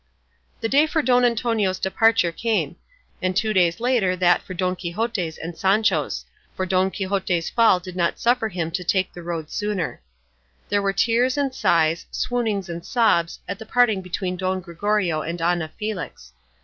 [0.61, 2.75] The day for Don Antonio's departure came;
[3.21, 7.95] and two days later that for Don Quixote's and Sancho's, for Don Quixote's fall did
[7.95, 10.01] not suffer him to take the road sooner.
[10.69, 15.39] There were tears and sighs, swoonings and sobs, at the parting between Don Gregorio and
[15.39, 16.33] Ana Felix.